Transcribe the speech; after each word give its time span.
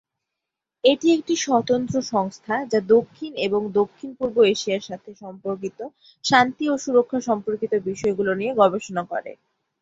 এটি 0.83 1.07
একটি 1.17 1.33
স্বতন্ত্র 1.37 1.95
সংস্থা, 2.11 2.55
যা 2.71 2.79
দক্ষিণ 2.93 3.31
এবং 3.47 3.61
দক্ষিণ-পূর্ব 3.79 4.37
এশিয়ার 4.53 4.87
সাথে 4.89 5.09
সম্পর্কিত 5.21 5.79
শান্তি 6.25 6.63
ও 6.69 6.83
সুরক্ষা 6.83 7.19
সম্পর্কিত 7.29 7.73
বিষয়গুলো 7.89 8.31
নিয়ে 8.35 8.53
গবেষণা 8.61 9.03
করে। 9.11 9.31